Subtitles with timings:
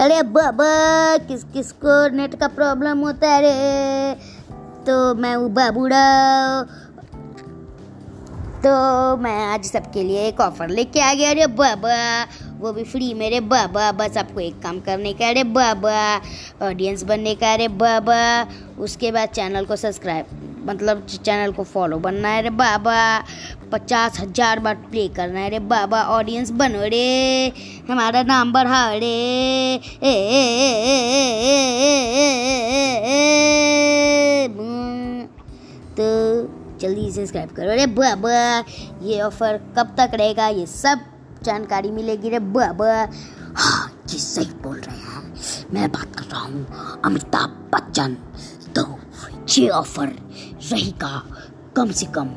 [0.00, 0.66] अरे बाबा
[1.16, 4.14] किस किस को नेट का प्रॉब्लम होता है रे?
[4.86, 6.04] तो मैं हूँ बाबूड़ा
[8.64, 8.72] तो
[9.16, 12.26] मैं आज सबके लिए एक ऑफ़र लेके आ गया अरे बाबा।
[12.60, 16.20] वो भी फ्री मेरे बाबा। बस आपको एक काम करने का अरे बाबा।
[16.62, 18.48] ऑडियंस बनने का अरे बाबा।
[18.78, 22.98] उसके बाद चैनल को सब्सक्राइब मतलब चैनल को फॉलो बनना है रे बाबा
[23.72, 27.52] पचास हज़ार बार प्ले करना है रे बाबा ऑडियंस बनो रे
[27.90, 29.78] हमारा नाम बढ़ा रे
[35.96, 36.08] तो
[36.80, 38.32] जल्दी सब्सक्राइब करो रे बाबा
[39.02, 41.04] ये ऑफ़र कब तक रहेगा ये सब
[41.44, 42.92] जानकारी मिलेगी रे बाबा
[43.56, 48.16] हाँ ये सही बोल रहे हैं मैं बात कर रहा हूँ अमिताभ बच्चन
[48.76, 48.84] तो
[49.50, 50.12] ये ऑफ़र
[50.62, 51.22] रहेगा
[51.76, 52.28] कम से कम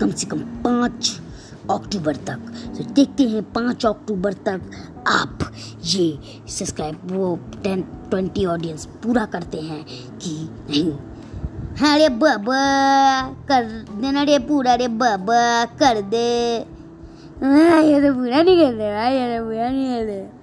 [0.00, 1.20] कम से कम पाँच
[1.70, 2.40] अक्टूबर तक।
[2.76, 4.60] तो देखते हैं पाँच अक्टूबर तक
[5.08, 5.38] आप
[5.84, 6.06] ये
[6.48, 9.84] सब्सक्राइब वो टेन ट्वेंटी ऑडियंस पूरा करते हैं
[10.18, 10.32] कि
[10.70, 10.92] नहीं।
[11.80, 12.60] हाँ रे बाबा,
[13.48, 13.64] कर
[14.00, 16.26] देना रे पूरा रे बाबा, कर दे।
[17.42, 20.39] हाँ ये तो पूरा नहीं कर दे भाई, ये तो पूरा नहीं कर दे।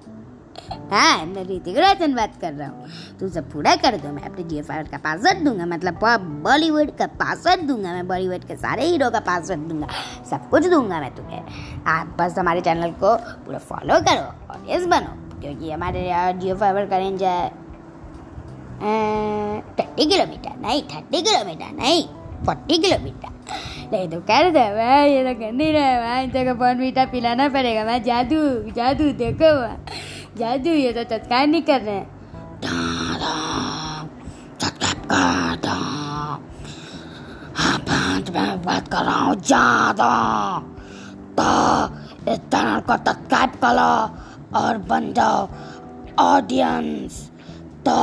[0.91, 2.87] हाँ मैं ऋतिक रोशन बात कर रहा हूँ।
[3.19, 5.99] तू सब पूरा कर दो, मैं अपने जी का पासवर्ड दूँगा मतलब
[6.43, 9.87] बॉलीवुड का पासवर्ड दूँगा, मैं बॉलीवुड के सारे हीरो का पासवर्ड दूँगा,
[10.29, 11.41] सब कुछ दूँगा मैं तुम्हें।
[11.87, 13.15] आप बस हमारे चैनल को
[13.45, 17.49] पूरा फॉलो करो ऑडियंस बनो, क्योंकि हमारे जियो फाइबर का रेंज है
[19.77, 22.03] थर्टी किलोमीटर नहीं थर्टी किलोमीटर नहीं
[22.45, 23.35] फोर्टी किलोमीटर
[23.91, 27.47] नहीं तो कर दे भाई ये तो कर नहीं रहा भाई तेरे को मीठा पिलाना
[27.49, 29.51] पड़ेगा मैं जादू जादू, देखो
[30.37, 32.15] जादू, ये तो तत्काल नहीं कर रहे हैं।
[38.27, 40.09] मैं बात कर रहा हूँ ज़्यादा
[41.39, 41.47] तो
[42.31, 43.93] इस चैनल को सब्सक्राइब करो
[44.59, 45.47] और बन जाओ
[46.19, 47.13] ऑडियंस
[47.87, 47.97] तो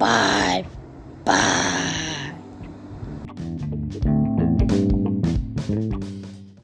[0.00, 0.62] बाय
[1.28, 1.79] बाय